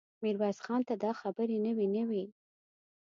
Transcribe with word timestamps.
ميرويس 0.23 0.59
خان 0.65 0.81
ته 0.87 0.93
دا 1.03 1.11
خبرې 1.21 1.57
نوې 1.65 1.87
نه 1.95 2.03
وې. 2.09 2.23